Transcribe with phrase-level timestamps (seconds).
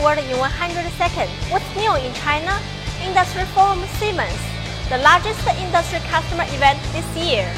[0.00, 1.30] world in 100 seconds.
[1.50, 2.56] What's new in China?
[3.04, 4.40] Industry Forum Siemens,
[4.88, 7.48] the largest industry customer event this year.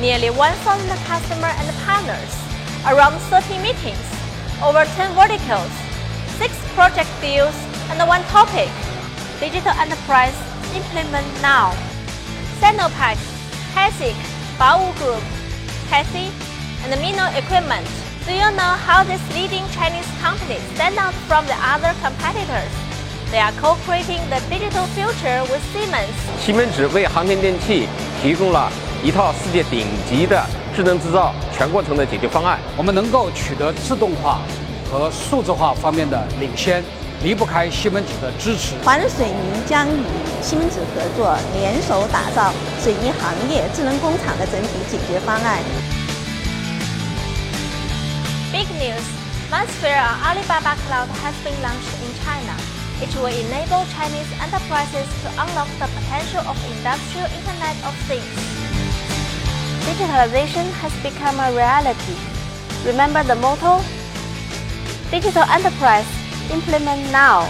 [0.00, 0.56] Nearly 1,000
[1.06, 2.32] customers and partners,
[2.86, 4.06] around 30 meetings,
[4.62, 5.72] over 10 verticals,
[6.38, 7.56] 6 project deals,
[7.90, 8.70] and one topic.
[9.40, 10.36] Digital Enterprise
[10.74, 11.72] Implement Now.
[12.60, 13.16] Sinopec,
[13.74, 14.16] CASIC,
[14.58, 15.24] Baowu Group,
[15.88, 16.30] Cathay,
[16.84, 18.05] and Mino Equipment.
[18.26, 22.72] Do you know how these leading Chinese companies stand out from the other competitors?
[23.30, 26.10] They are co-creating the digital future with Siemens.
[26.40, 27.86] 西门子为航天电器
[28.20, 28.68] 提供了
[29.04, 30.44] 一套世界顶级的
[30.74, 32.58] 智能制造全过程的解决方案。
[32.76, 34.40] 我们能够取得自动化
[34.90, 36.82] 和数字化方面的领先，
[37.22, 38.74] 离不开西门子的支持。
[38.84, 40.02] 华润水泥将与
[40.42, 45.60] 西门子合作，联手打造水泥行业智能工厂的整体解决方案。
[48.56, 49.04] Big news!
[49.52, 52.56] MindSphere on Alibaba Cloud has been launched in China.
[53.04, 58.36] It will enable Chinese enterprises to unlock the potential of industrial Internet of Things.
[59.84, 62.16] Digitalization has become a reality.
[62.86, 63.84] Remember the motto?
[65.10, 66.08] Digital enterprise,
[66.50, 67.44] implement now.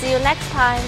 [0.00, 0.80] See you next time.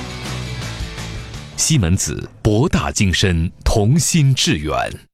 [1.58, 5.07] 西门子博大精深，同心致远。